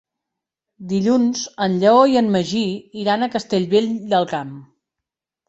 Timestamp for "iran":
3.03-3.27